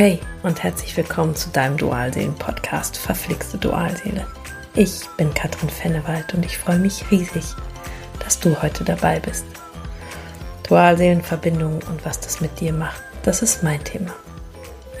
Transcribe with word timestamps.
Hey 0.00 0.18
und 0.42 0.62
herzlich 0.62 0.96
willkommen 0.96 1.36
zu 1.36 1.50
deinem 1.50 1.76
Dualseelen-Podcast 1.76 2.96
Verflixte 2.96 3.58
Dualseele. 3.58 4.26
Ich 4.74 5.02
bin 5.18 5.34
Katrin 5.34 5.68
Fennewald 5.68 6.32
und 6.32 6.42
ich 6.46 6.56
freue 6.56 6.78
mich 6.78 7.10
riesig, 7.10 7.44
dass 8.18 8.40
du 8.40 8.62
heute 8.62 8.82
dabei 8.82 9.20
bist. 9.20 9.44
Dualseelenverbindung 10.66 11.82
und 11.86 12.02
was 12.02 12.18
das 12.18 12.40
mit 12.40 12.60
dir 12.60 12.72
macht, 12.72 13.02
das 13.24 13.42
ist 13.42 13.62
mein 13.62 13.84
Thema. 13.84 14.14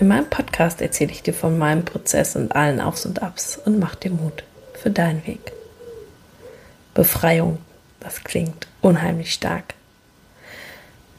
In 0.00 0.08
meinem 0.08 0.28
Podcast 0.28 0.82
erzähle 0.82 1.12
ich 1.12 1.22
dir 1.22 1.32
von 1.32 1.56
meinem 1.56 1.86
Prozess 1.86 2.36
und 2.36 2.54
allen 2.54 2.78
Aufs 2.78 3.06
und 3.06 3.22
Abs 3.22 3.56
und 3.56 3.78
mach 3.78 3.94
dir 3.94 4.10
Mut 4.10 4.44
für 4.74 4.90
deinen 4.90 5.26
Weg. 5.26 5.52
Befreiung, 6.92 7.56
das 8.00 8.22
klingt 8.22 8.66
unheimlich 8.82 9.32
stark. 9.32 9.72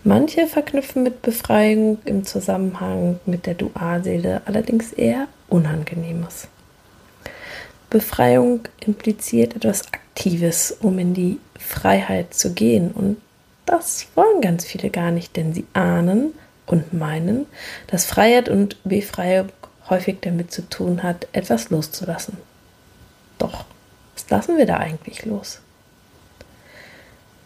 Manche 0.03 0.47
verknüpfen 0.47 1.03
mit 1.03 1.21
Befreiung 1.21 1.99
im 2.05 2.25
Zusammenhang 2.25 3.19
mit 3.27 3.45
der 3.45 3.53
Dualseele 3.53 4.41
allerdings 4.45 4.93
eher 4.93 5.27
Unangenehmes. 5.47 6.47
Befreiung 7.91 8.61
impliziert 8.79 9.55
etwas 9.55 9.93
Aktives, 9.93 10.71
um 10.71 10.97
in 10.97 11.13
die 11.13 11.39
Freiheit 11.59 12.33
zu 12.33 12.53
gehen. 12.53 12.89
Und 12.91 13.17
das 13.67 14.07
wollen 14.15 14.41
ganz 14.41 14.65
viele 14.65 14.89
gar 14.89 15.11
nicht, 15.11 15.35
denn 15.35 15.53
sie 15.53 15.67
ahnen 15.73 16.33
und 16.65 16.93
meinen, 16.93 17.45
dass 17.87 18.05
Freiheit 18.05 18.49
und 18.49 18.77
Befreiung 18.83 19.49
häufig 19.89 20.17
damit 20.21 20.51
zu 20.51 20.67
tun 20.67 21.03
hat, 21.03 21.27
etwas 21.31 21.69
loszulassen. 21.69 22.37
Doch, 23.37 23.65
was 24.15 24.27
lassen 24.31 24.57
wir 24.57 24.65
da 24.65 24.77
eigentlich 24.77 25.25
los? 25.25 25.59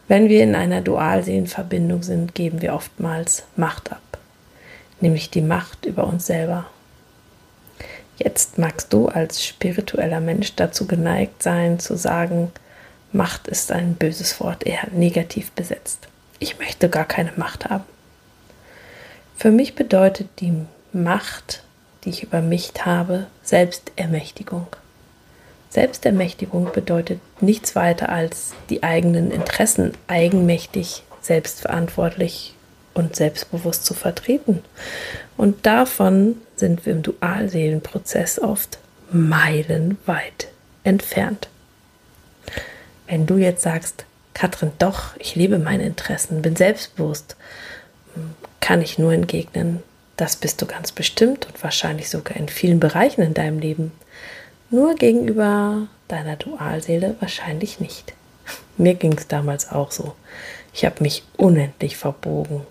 Wenn 0.07 0.29
wir 0.29 0.43
in 0.43 0.55
einer 0.55 0.81
Dualseelenverbindung 0.81 2.03
sind, 2.03 2.35
geben 2.35 2.61
wir 2.61 2.75
oftmals 2.75 3.43
Macht 3.55 3.91
ab, 3.91 4.19
nämlich 5.01 5.31
die 5.31 5.41
Macht 5.41 5.85
über 5.85 6.05
uns 6.05 6.27
selber. 6.27 6.67
Jetzt 8.17 8.57
magst 8.57 8.93
du 8.93 9.07
als 9.07 9.43
spiritueller 9.43 10.21
Mensch 10.21 10.55
dazu 10.55 10.85
geneigt 10.85 11.41
sein, 11.41 11.79
zu 11.79 11.97
sagen, 11.97 12.51
Macht 13.11 13.47
ist 13.47 13.71
ein 13.71 13.95
böses 13.95 14.39
Wort, 14.39 14.65
eher 14.65 14.87
negativ 14.91 15.51
besetzt. 15.51 16.07
Ich 16.39 16.59
möchte 16.59 16.89
gar 16.89 17.05
keine 17.05 17.31
Macht 17.35 17.65
haben. 17.65 17.85
Für 19.37 19.51
mich 19.51 19.75
bedeutet 19.75 20.27
die 20.39 20.53
Macht, 20.93 21.63
die 22.03 22.09
ich 22.09 22.23
über 22.23 22.41
mich 22.41 22.73
habe, 22.81 23.27
Selbstermächtigung. 23.43 24.67
Selbstermächtigung 25.75 26.71
bedeutet 26.71 27.19
nichts 27.41 27.75
weiter 27.75 28.07
als 28.07 28.53
die 28.69 28.81
eigenen 28.81 29.29
Interessen 29.29 29.91
eigenmächtig, 30.07 31.03
selbstverantwortlich 31.21 32.55
und 32.93 33.17
selbstbewusst 33.17 33.85
zu 33.85 33.93
vertreten. 33.93 34.63
Und 35.35 35.65
davon 35.65 36.37
sind 36.55 36.85
wir 36.85 36.93
im 36.93 37.03
Dualseelenprozess 37.03 38.39
oft 38.39 38.79
meilenweit 39.11 40.47
entfernt. 40.85 41.49
Wenn 43.05 43.25
du 43.25 43.35
jetzt 43.35 43.63
sagst, 43.63 44.05
Katrin, 44.33 44.71
doch, 44.79 45.17
ich 45.19 45.35
lebe 45.35 45.59
meine 45.59 45.85
Interessen, 45.85 46.41
bin 46.41 46.55
selbstbewusst, 46.55 47.35
kann 48.61 48.81
ich 48.81 48.97
nur 48.97 49.11
entgegnen, 49.11 49.83
das 50.15 50.37
bist 50.37 50.61
du 50.61 50.67
ganz 50.67 50.93
bestimmt 50.93 51.47
und 51.47 51.61
wahrscheinlich 51.61 52.09
sogar 52.09 52.37
in 52.37 52.47
vielen 52.47 52.79
Bereichen 52.79 53.21
in 53.23 53.33
deinem 53.33 53.59
Leben. 53.59 53.91
Nur 54.69 54.95
gegenüber 54.95 55.87
deiner 56.07 56.35
Dualseele 56.35 57.15
wahrscheinlich 57.19 57.79
nicht. 57.79 58.13
Mir 58.77 58.95
ging 58.95 59.13
es 59.17 59.27
damals 59.27 59.71
auch 59.71 59.91
so. 59.91 60.13
Ich 60.73 60.85
habe 60.85 61.03
mich 61.03 61.23
unendlich 61.37 61.97
verbogen. 61.97 62.61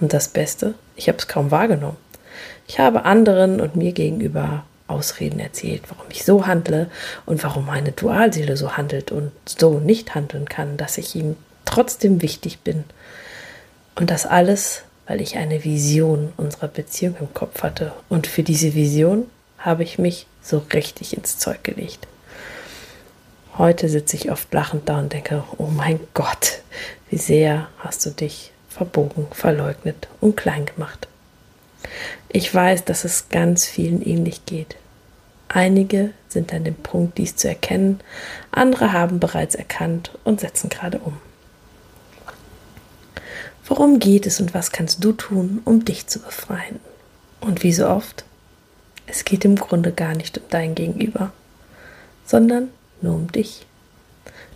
Und 0.00 0.12
das 0.12 0.28
Beste, 0.28 0.74
ich 0.96 1.08
habe 1.08 1.18
es 1.18 1.28
kaum 1.28 1.50
wahrgenommen. 1.50 1.96
Ich 2.66 2.78
habe 2.78 3.04
anderen 3.04 3.60
und 3.60 3.76
mir 3.76 3.92
gegenüber 3.92 4.64
Ausreden 4.86 5.40
erzählt, 5.40 5.82
warum 5.88 6.06
ich 6.10 6.24
so 6.24 6.46
handle 6.46 6.90
und 7.26 7.42
warum 7.42 7.66
meine 7.66 7.92
Dualseele 7.92 8.56
so 8.56 8.76
handelt 8.76 9.12
und 9.12 9.32
so 9.44 9.78
nicht 9.78 10.14
handeln 10.14 10.48
kann, 10.48 10.76
dass 10.76 10.98
ich 10.98 11.14
ihm 11.14 11.36
trotzdem 11.64 12.22
wichtig 12.22 12.60
bin. 12.60 12.84
Und 13.94 14.10
das 14.10 14.26
alles, 14.26 14.82
weil 15.06 15.20
ich 15.20 15.36
eine 15.36 15.64
Vision 15.64 16.32
unserer 16.36 16.68
Beziehung 16.68 17.16
im 17.20 17.32
Kopf 17.34 17.62
hatte. 17.62 17.92
Und 18.08 18.26
für 18.26 18.42
diese 18.42 18.74
Vision 18.74 19.26
habe 19.58 19.82
ich 19.82 19.98
mich 19.98 20.26
so 20.42 20.62
richtig 20.72 21.16
ins 21.16 21.38
Zeug 21.38 21.62
gelegt. 21.64 22.06
Heute 23.58 23.88
sitze 23.88 24.16
ich 24.16 24.30
oft 24.30 24.52
lachend 24.54 24.88
da 24.88 24.98
und 24.98 25.12
denke, 25.12 25.44
oh 25.58 25.66
mein 25.66 26.00
Gott, 26.14 26.62
wie 27.10 27.18
sehr 27.18 27.68
hast 27.78 28.06
du 28.06 28.10
dich 28.10 28.52
verbogen, 28.68 29.26
verleugnet 29.32 30.08
und 30.20 30.36
klein 30.36 30.66
gemacht. 30.66 31.08
Ich 32.28 32.54
weiß, 32.54 32.84
dass 32.84 33.04
es 33.04 33.28
ganz 33.28 33.66
vielen 33.66 34.02
ähnlich 34.02 34.46
geht. 34.46 34.76
Einige 35.48 36.12
sind 36.28 36.54
an 36.54 36.62
dem 36.62 36.76
Punkt, 36.76 37.18
dies 37.18 37.34
zu 37.34 37.48
erkennen, 37.48 38.00
andere 38.52 38.92
haben 38.92 39.18
bereits 39.18 39.56
erkannt 39.56 40.12
und 40.22 40.40
setzen 40.40 40.70
gerade 40.70 40.98
um. 40.98 41.18
Worum 43.66 43.98
geht 43.98 44.26
es 44.26 44.40
und 44.40 44.54
was 44.54 44.72
kannst 44.72 45.02
du 45.02 45.12
tun, 45.12 45.60
um 45.64 45.84
dich 45.84 46.06
zu 46.06 46.20
befreien? 46.20 46.80
Und 47.40 47.62
wie 47.62 47.72
so 47.72 47.88
oft 47.88 48.24
es 49.06 49.24
geht 49.24 49.44
im 49.44 49.56
Grunde 49.56 49.92
gar 49.92 50.14
nicht 50.14 50.38
um 50.38 50.44
dein 50.50 50.74
Gegenüber, 50.74 51.32
sondern 52.24 52.68
nur 53.00 53.14
um 53.14 53.32
dich. 53.32 53.66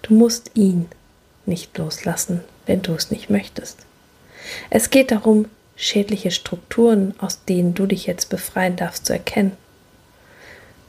Du 0.03 0.15
musst 0.15 0.50
ihn 0.55 0.87
nicht 1.47 1.77
loslassen, 1.78 2.41
wenn 2.66 2.82
du 2.82 2.94
es 2.94 3.10
nicht 3.10 3.31
möchtest. 3.31 3.78
Es 4.71 4.91
geht 4.91 5.10
darum, 5.10 5.47
schädliche 5.77 6.31
Strukturen, 6.31 7.15
aus 7.19 7.44
denen 7.44 7.75
du 7.75 7.87
dich 7.87 8.06
jetzt 8.06 8.28
befreien 8.28 8.77
darfst, 8.77 9.06
zu 9.06 9.12
erkennen. 9.12 9.53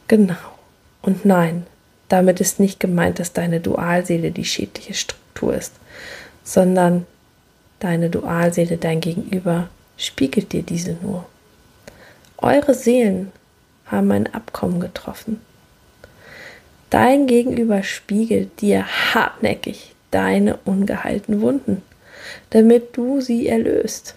Genau. 0.07 0.35
Und 1.01 1.25
nein, 1.25 1.65
damit 2.09 2.39
ist 2.39 2.59
nicht 2.59 2.79
gemeint, 2.79 3.19
dass 3.19 3.33
deine 3.33 3.59
Dualseele 3.59 4.31
die 4.31 4.45
schädliche 4.45 4.93
Struktur 4.93 5.55
ist, 5.55 5.73
sondern 6.43 7.05
deine 7.79 8.09
Dualseele, 8.09 8.77
dein 8.77 9.01
Gegenüber, 9.01 9.69
spiegelt 9.97 10.51
dir 10.51 10.63
diese 10.63 10.97
nur. 11.01 11.25
Eure 12.37 12.73
Seelen 12.73 13.31
haben 13.85 14.11
ein 14.11 14.33
Abkommen 14.33 14.79
getroffen. 14.79 15.41
Dein 16.89 17.27
Gegenüber 17.27 17.83
spiegelt 17.83 18.61
dir 18.61 18.85
hartnäckig 19.13 19.95
deine 20.11 20.57
ungeheilten 20.63 21.41
Wunden, 21.41 21.81
damit 22.51 22.95
du 22.95 23.21
sie 23.21 23.47
erlöst. 23.47 24.15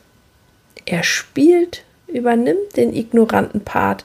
Er 0.85 1.03
spielt, 1.03 1.83
übernimmt 2.07 2.77
den 2.77 2.95
ignoranten 2.95 3.63
Part, 3.63 4.05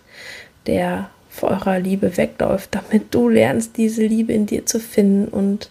der 0.66 1.10
vor 1.30 1.50
eurer 1.52 1.80
Liebe 1.80 2.18
wegläuft, 2.18 2.76
damit 2.76 3.14
du 3.14 3.30
lernst, 3.30 3.78
diese 3.78 4.06
Liebe 4.06 4.34
in 4.34 4.46
dir 4.46 4.66
zu 4.66 4.80
finden 4.80 5.28
und 5.28 5.70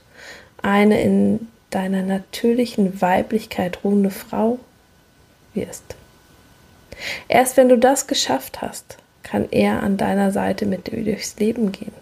eine 0.62 1.02
in 1.02 1.48
deiner 1.70 2.02
natürlichen 2.02 3.00
Weiblichkeit 3.00 3.78
ruhende 3.82 4.10
Frau 4.10 4.58
wirst. 5.54 5.96
Erst 7.28 7.56
wenn 7.56 7.68
du 7.68 7.78
das 7.78 8.06
geschafft 8.06 8.62
hast, 8.62 8.98
kann 9.22 9.48
er 9.50 9.82
an 9.82 9.96
deiner 9.96 10.32
Seite 10.32 10.66
mit 10.66 10.86
dir 10.86 11.02
durchs 11.04 11.36
Leben 11.36 11.72
gehen. 11.72 11.92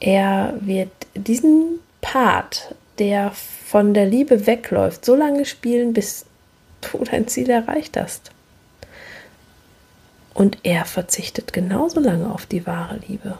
Er 0.00 0.54
wird 0.60 0.90
diesen 1.14 1.78
Part, 2.00 2.74
der 2.98 3.30
von 3.30 3.94
der 3.94 4.06
Liebe 4.06 4.46
wegläuft, 4.46 5.04
so 5.04 5.14
lange 5.14 5.44
spielen, 5.44 5.92
bis 5.92 6.26
du 6.80 6.98
dein 7.04 7.28
Ziel 7.28 7.50
erreicht 7.50 7.96
hast. 7.96 8.32
Und 10.34 10.58
er 10.62 10.84
verzichtet 10.84 11.52
genauso 11.52 12.00
lange 12.00 12.32
auf 12.32 12.46
die 12.46 12.66
wahre 12.66 12.98
Liebe. 13.06 13.38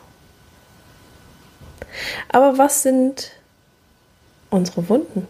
Aber 2.29 2.59
was 2.59 2.83
sind 2.83 3.33
unsere 4.51 4.89
Wunden? 4.89 5.27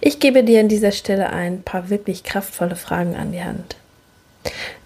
Ich 0.00 0.20
gebe 0.20 0.44
dir 0.44 0.60
an 0.60 0.68
dieser 0.68 0.92
Stelle 0.92 1.30
ein 1.30 1.62
paar 1.62 1.90
wirklich 1.90 2.22
kraftvolle 2.22 2.76
Fragen 2.76 3.16
an 3.16 3.32
die 3.32 3.42
Hand. 3.42 3.76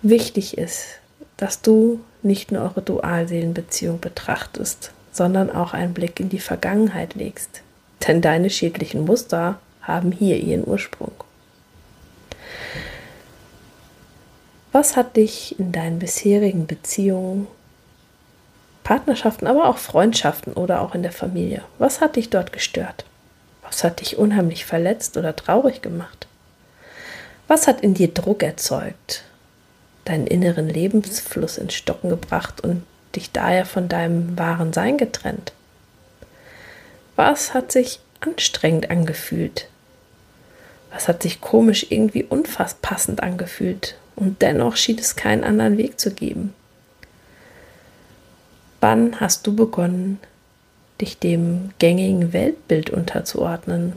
Wichtig 0.02 0.56
ist, 0.56 1.00
dass 1.36 1.60
du 1.60 2.00
nicht 2.22 2.52
nur 2.52 2.62
eure 2.62 2.82
Dualseelenbeziehung 2.82 3.98
betrachtest, 3.98 4.92
sondern 5.10 5.50
auch 5.50 5.74
einen 5.74 5.92
Blick 5.92 6.20
in 6.20 6.28
die 6.28 6.38
Vergangenheit 6.38 7.14
legst. 7.14 7.62
Denn 8.06 8.20
deine 8.20 8.48
schädlichen 8.48 9.04
Muster 9.04 9.58
haben 9.82 10.12
hier 10.12 10.36
ihren 10.36 10.66
Ursprung. 10.66 11.12
Was 14.70 14.96
hat 14.96 15.16
dich 15.16 15.58
in 15.58 15.72
deinen 15.72 15.98
bisherigen 15.98 16.66
Beziehungen, 16.66 17.48
Partnerschaften, 18.84 19.46
aber 19.46 19.68
auch 19.68 19.78
Freundschaften 19.78 20.52
oder 20.52 20.80
auch 20.80 20.94
in 20.94 21.02
der 21.02 21.12
Familie, 21.12 21.62
was 21.78 22.00
hat 22.00 22.16
dich 22.16 22.30
dort 22.30 22.52
gestört? 22.52 23.04
Was 23.62 23.82
hat 23.82 24.00
dich 24.00 24.16
unheimlich 24.16 24.64
verletzt 24.64 25.16
oder 25.16 25.34
traurig 25.34 25.82
gemacht? 25.82 26.26
Was 27.48 27.66
hat 27.66 27.80
in 27.80 27.94
dir 27.94 28.08
Druck 28.14 28.42
erzeugt? 28.42 29.24
Deinen 30.08 30.26
inneren 30.26 30.68
Lebensfluss 30.68 31.58
ins 31.58 31.74
Stocken 31.74 32.08
gebracht 32.08 32.60
und 32.60 32.82
dich 33.14 33.32
daher 33.32 33.66
von 33.66 33.88
deinem 33.88 34.38
wahren 34.38 34.72
Sein 34.72 34.98
getrennt? 34.98 35.52
Was 37.16 37.54
hat 37.54 37.72
sich 37.72 38.00
anstrengend 38.20 38.90
angefühlt? 38.90 39.68
Was 40.92 41.08
hat 41.08 41.22
sich 41.22 41.40
komisch 41.40 41.86
irgendwie 41.90 42.24
unfasspassend 42.24 43.22
angefühlt? 43.22 43.96
und 44.18 44.42
dennoch 44.42 44.76
schien 44.76 44.98
es 44.98 45.16
keinen 45.16 45.44
anderen 45.44 45.78
Weg 45.78 46.00
zu 46.00 46.10
geben. 46.10 46.52
Wann 48.80 49.20
hast 49.20 49.46
du 49.46 49.54
begonnen, 49.54 50.18
dich 51.00 51.18
dem 51.18 51.70
gängigen 51.78 52.32
Weltbild 52.32 52.90
unterzuordnen? 52.90 53.94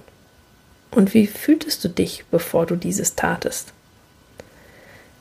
Und 0.92 1.13
wie 1.13 1.25
fühltest 1.25 1.84
du 1.84 1.90
dich, 1.90 2.25
bevor 2.30 2.66
du 2.66 2.75
dieses 2.75 3.16
tatest? 3.16 3.74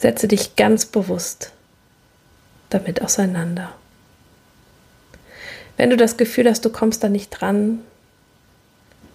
Setze 0.00 0.26
dich 0.26 0.56
ganz 0.56 0.86
bewusst 0.86 1.52
damit 2.70 3.02
auseinander. 3.02 3.74
Wenn 5.76 5.90
du 5.90 5.96
das 5.98 6.16
Gefühl 6.16 6.48
hast, 6.48 6.64
du 6.64 6.70
kommst 6.70 7.04
da 7.04 7.10
nicht 7.10 7.28
dran, 7.28 7.80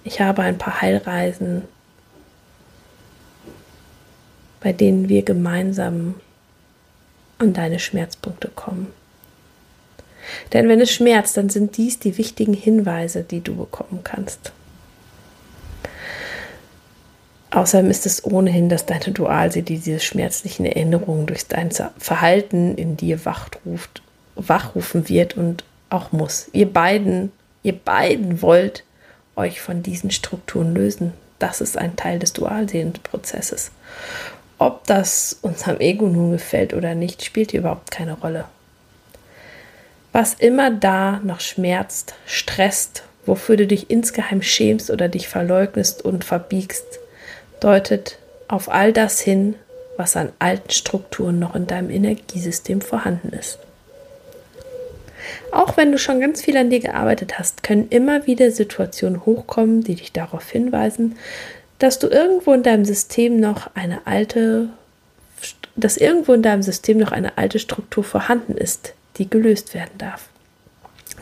ich 0.03 0.21
habe 0.21 0.43
ein 0.43 0.59
paar 0.59 0.81
Heilreisen, 0.81 1.63
bei 4.59 4.73
denen 4.73 5.09
wir 5.09 5.23
gemeinsam 5.23 6.15
an 7.39 7.53
deine 7.53 7.79
Schmerzpunkte 7.79 8.49
kommen. 8.49 8.93
Denn 10.53 10.69
wenn 10.69 10.81
es 10.81 10.91
schmerzt, 10.91 11.35
dann 11.37 11.49
sind 11.49 11.77
dies 11.77 11.97
die 11.97 12.19
wichtigen 12.19 12.53
Hinweise, 12.53 13.23
die 13.23 13.41
du 13.41 13.55
bekommen 13.55 14.01
kannst. 14.03 14.51
Außerdem 17.55 17.89
ist 17.89 18.05
es 18.05 18.25
ohnehin, 18.25 18.67
dass 18.67 18.85
deine 18.85 19.13
Dualseele 19.13 19.63
diese 19.63 20.01
schmerzlichen 20.01 20.65
Erinnerungen 20.65 21.25
durch 21.25 21.47
dein 21.47 21.71
Verhalten 21.97 22.75
in 22.75 22.97
dir 22.97 23.23
wachruft, 23.23 24.01
wachrufen 24.35 25.07
wird 25.07 25.37
und 25.37 25.63
auch 25.89 26.11
muss. 26.11 26.49
Ihr 26.51 26.71
beiden, 26.71 27.31
ihr 27.63 27.71
beiden 27.71 28.41
wollt 28.41 28.83
euch 29.37 29.61
von 29.61 29.83
diesen 29.83 30.11
Strukturen 30.11 30.75
lösen. 30.75 31.13
Das 31.39 31.61
ist 31.61 31.77
ein 31.77 31.95
Teil 31.95 32.19
des 32.19 32.33
Dualseelenprozesses. 32.33 33.71
Ob 34.57 34.85
das 34.87 35.37
unserem 35.41 35.79
Ego 35.79 36.07
nun 36.07 36.33
gefällt 36.33 36.73
oder 36.73 36.93
nicht, 36.93 37.23
spielt 37.23 37.51
hier 37.51 37.61
überhaupt 37.61 37.89
keine 37.89 38.19
Rolle. 38.19 38.43
Was 40.11 40.33
immer 40.33 40.71
da 40.71 41.21
noch 41.23 41.39
schmerzt, 41.39 42.15
stresst, 42.25 43.03
wofür 43.25 43.55
du 43.55 43.65
dich 43.65 43.89
insgeheim 43.89 44.41
schämst 44.41 44.89
oder 44.89 45.07
dich 45.07 45.29
verleugnest 45.29 46.03
und 46.03 46.25
verbiegst, 46.25 46.99
deutet 47.59 48.17
auf 48.47 48.69
all 48.69 48.93
das 48.93 49.19
hin, 49.19 49.55
was 49.97 50.15
an 50.15 50.31
alten 50.39 50.71
Strukturen 50.71 51.39
noch 51.39 51.55
in 51.55 51.67
deinem 51.67 51.89
Energiesystem 51.89 52.81
vorhanden 52.81 53.29
ist. 53.29 53.59
Auch 55.51 55.77
wenn 55.77 55.91
du 55.91 55.97
schon 55.97 56.19
ganz 56.19 56.41
viel 56.41 56.57
an 56.57 56.69
dir 56.69 56.79
gearbeitet 56.79 57.39
hast, 57.39 57.63
können 57.63 57.87
immer 57.89 58.27
wieder 58.27 58.51
Situationen 58.51 59.25
hochkommen, 59.25 59.83
die 59.83 59.95
dich 59.95 60.11
darauf 60.11 60.49
hinweisen, 60.49 61.17
dass 61.79 61.99
du 61.99 62.07
irgendwo 62.07 62.53
in 62.53 62.63
deinem 62.63 62.85
System 62.85 63.39
noch 63.39 63.69
eine 63.73 64.05
alte, 64.05 64.69
dass 65.75 65.97
irgendwo 65.97 66.33
in 66.33 66.43
deinem 66.43 66.61
System 66.61 66.97
noch 66.97 67.11
eine 67.11 67.37
alte 67.37 67.59
Struktur 67.59 68.03
vorhanden 68.03 68.55
ist, 68.55 68.93
die 69.17 69.29
gelöst 69.29 69.73
werden 69.73 69.97
darf. 69.97 70.29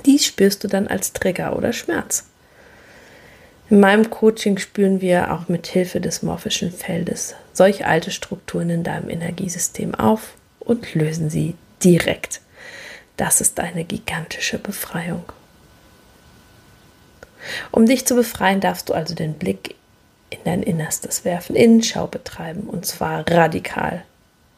Dies 0.06 0.26
spürst 0.26 0.64
du 0.64 0.68
dann 0.68 0.88
als 0.88 1.14
Trigger 1.14 1.56
oder 1.56 1.72
Schmerz. 1.72 2.26
In 3.74 3.80
meinem 3.80 4.12
Coaching 4.12 4.60
spüren 4.60 5.02
wir 5.02 5.34
auch 5.34 5.50
mit 5.50 5.66
Hilfe 5.66 6.00
des 6.00 6.22
morphischen 6.22 6.72
Feldes 6.72 7.34
solche 7.54 7.88
alte 7.88 8.12
Strukturen 8.12 8.70
in 8.70 8.84
deinem 8.84 9.10
Energiesystem 9.10 9.96
auf 9.96 10.36
und 10.60 10.94
lösen 10.94 11.32
sie 11.32 11.56
direkt. 11.84 12.40
Das 13.18 13.42
ist 13.42 13.60
eine 13.60 13.84
gigantische 13.84 14.60
Befreiung. 14.60 15.24
Um 17.72 17.88
dich 17.88 18.06
zu 18.06 18.14
befreien, 18.14 18.62
darfst 18.62 18.90
du 18.90 18.94
also 18.94 19.16
den 19.16 19.34
Blick 19.34 19.74
in 20.30 20.38
dein 20.46 20.62
Innerstes 20.62 21.26
werfen, 21.26 21.56
Innenschau 21.56 22.06
betreiben 22.06 22.70
und 22.70 22.86
zwar 22.86 23.28
radikal. 23.28 24.06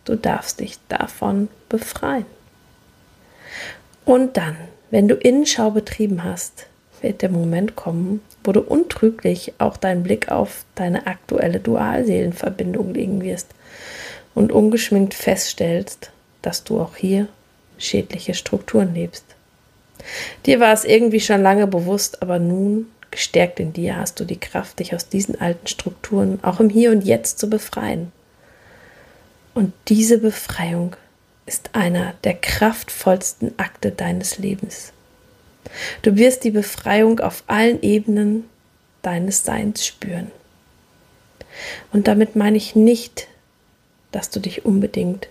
Du 0.03 0.18
darfst 0.18 0.59
dich 0.59 0.77
davon 0.89 1.47
befreien. 1.69 2.25
Und 4.03 4.35
dann, 4.35 4.57
wenn 4.91 5.07
du 5.07 5.15
Innenschau 5.15 5.71
betrieben 5.71 6.25
hast, 6.25 6.68
wird 7.00 7.21
der 7.21 7.29
Moment 7.29 7.77
kommen, 7.77 8.19
wo 8.45 8.51
du 8.51 8.62
untrüglich 8.62 9.53
auch 9.57 9.77
deinen 9.77 10.03
Blick 10.03 10.30
auf 10.30 10.65
deine 10.75 11.07
aktuelle 11.07 11.59
Dualseelenverbindung 11.59 12.94
legen 12.94 13.21
wirst 13.21 13.47
und 14.33 14.51
ungeschminkt 14.51 15.13
feststellst, 15.13 16.12
dass 16.42 16.63
du 16.63 16.80
auch 16.80 16.95
hier 16.95 17.27
schädliche 17.77 18.33
Strukturen 18.33 18.94
lebst. 18.94 19.25
Dir 20.45 20.59
war 20.59 20.74
es 20.74 20.86
irgendwie 20.86 21.19
schon 21.19 21.42
lange 21.42 21.68
bewusst, 21.68 22.21
aber 22.21 22.39
nun, 22.39 22.88
gestärkt 23.12 23.59
in 23.59 23.74
dir, 23.74 23.97
hast 23.97 24.19
du 24.19 24.25
die 24.25 24.39
Kraft, 24.39 24.80
dich 24.80 24.94
aus 24.94 25.09
diesen 25.09 25.39
alten 25.39 25.68
Strukturen 25.68 26.39
auch 26.44 26.59
im 26.59 26.69
Hier 26.69 26.92
und 26.92 27.01
Jetzt 27.01 27.39
zu 27.39 27.50
befreien. 27.50 28.12
Und 29.53 29.74
diese 29.88 30.18
Befreiung 30.18 30.95
ist 31.45 31.69
einer 31.74 32.13
der 32.24 32.33
kraftvollsten 32.33 33.57
Akte 33.57 33.92
deines 33.92 34.38
Lebens. 34.38 34.92
Du 36.01 36.16
wirst 36.16 36.44
die 36.44 36.51
Befreiung 36.51 37.19
auf 37.19 37.44
allen 37.48 37.81
Ebenen 37.81 38.50
deines 39.01 39.44
Seins 39.44 39.86
spüren. 39.86 40.31
Und 41.92 42.07
damit 42.07 42.36
meine 42.36 42.57
ich 42.57 42.75
nicht, 42.75 43.27
dass 44.12 44.30
du 44.30 44.39
dich 44.39 44.66
unbedingt 44.66 45.27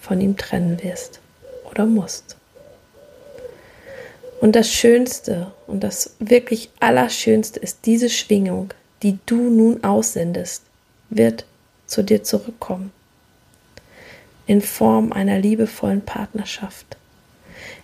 von 0.00 0.20
ihm 0.20 0.36
trennen 0.36 0.82
wirst 0.82 1.20
oder 1.70 1.86
musst. 1.86 2.36
Und 4.40 4.56
das 4.56 4.70
Schönste 4.70 5.52
und 5.66 5.84
das 5.84 6.16
wirklich 6.18 6.70
Allerschönste 6.80 7.60
ist 7.60 7.80
diese 7.84 8.08
Schwingung, 8.08 8.72
die 9.02 9.18
du 9.26 9.36
nun 9.36 9.84
aussendest, 9.84 10.62
wird 11.10 11.44
zu 11.86 12.02
dir 12.02 12.22
zurückkommen. 12.22 12.92
In 14.46 14.62
Form 14.62 15.12
einer 15.12 15.38
liebevollen 15.38 16.00
Partnerschaft. 16.00 16.96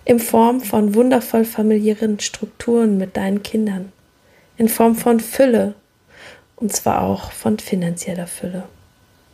In 0.06 0.20
Form 0.20 0.60
von 0.60 0.94
wundervoll 0.94 1.44
familiären 1.44 2.20
Strukturen 2.20 2.96
mit 2.96 3.16
deinen 3.16 3.42
Kindern. 3.42 3.90
In 4.56 4.68
Form 4.68 4.94
von 4.94 5.18
Fülle. 5.18 5.74
Und 6.54 6.72
zwar 6.72 7.02
auch 7.02 7.32
von 7.32 7.58
finanzieller 7.58 8.28
Fülle. 8.28 8.62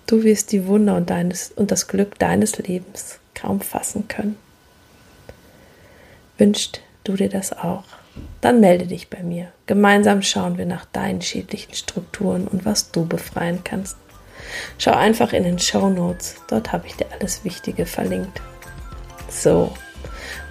Du 0.06 0.24
wirst 0.24 0.50
die 0.50 0.66
Wunder 0.66 0.96
und, 0.96 1.10
deines, 1.10 1.50
und 1.50 1.70
das 1.70 1.88
Glück 1.88 2.18
deines 2.18 2.56
Lebens 2.56 3.18
kaum 3.34 3.60
fassen 3.60 4.08
können. 4.08 4.38
Wünscht 6.38 6.80
du 7.04 7.16
dir 7.16 7.28
das 7.28 7.52
auch? 7.52 7.84
Dann 8.40 8.60
melde 8.60 8.86
dich 8.86 9.10
bei 9.10 9.22
mir. 9.22 9.52
Gemeinsam 9.66 10.22
schauen 10.22 10.56
wir 10.56 10.66
nach 10.66 10.86
deinen 10.86 11.20
schädlichen 11.20 11.74
Strukturen 11.74 12.48
und 12.48 12.64
was 12.64 12.90
du 12.90 13.04
befreien 13.04 13.60
kannst. 13.62 13.98
Schau 14.78 14.92
einfach 14.92 15.34
in 15.34 15.44
den 15.44 15.58
Show 15.58 15.90
Notes, 15.90 16.36
dort 16.48 16.72
habe 16.72 16.86
ich 16.86 16.96
dir 16.96 17.06
alles 17.20 17.44
Wichtige 17.44 17.84
verlinkt. 17.84 18.40
So, 19.28 19.72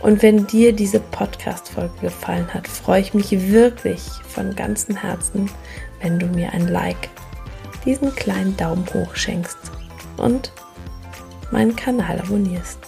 und 0.02 0.22
wenn 0.22 0.48
dir 0.48 0.74
diese 0.74 1.00
Podcast-Folge 1.00 1.94
gefallen 2.02 2.54
hat, 2.54 2.68
freue 2.68 3.02
ich 3.02 3.14
mich 3.14 3.32
wirklich 3.52 4.02
von 4.28 4.56
ganzem 4.56 4.96
Herzen, 4.96 5.50
wenn 6.02 6.20
du 6.20 6.26
mir 6.28 6.52
ein 6.54 6.68
Like 6.68 7.10
diesen 7.86 8.14
kleinen 8.16 8.56
Daumen 8.58 8.86
hoch 8.94 9.16
schenkst 9.16 9.58
und 10.18 10.52
meinen 11.52 11.76
Kanal 11.76 12.20
abonnierst. 12.20 12.80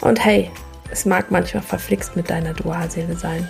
Und 0.00 0.24
hey, 0.24 0.50
es 0.90 1.04
mag 1.04 1.30
manchmal 1.30 1.62
verflixt 1.62 2.16
mit 2.16 2.30
deiner 2.30 2.54
Dualseele 2.54 3.16
sein, 3.16 3.48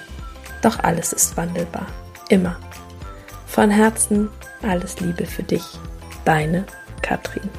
doch 0.62 0.78
alles 0.80 1.12
ist 1.12 1.36
wandelbar. 1.36 1.86
Immer. 2.28 2.56
Von 3.46 3.70
Herzen 3.70 4.30
alles 4.62 5.00
Liebe 5.00 5.26
für 5.26 5.42
dich. 5.42 5.64
Deine 6.24 6.64
Katrin. 7.02 7.50